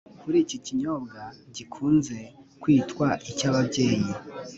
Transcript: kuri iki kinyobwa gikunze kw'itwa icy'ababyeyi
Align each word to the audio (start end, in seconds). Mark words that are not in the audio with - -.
kuri 0.21 0.37
iki 0.45 0.57
kinyobwa 0.65 1.21
gikunze 1.55 2.17
kw'itwa 2.61 3.07
icy'ababyeyi 3.29 4.11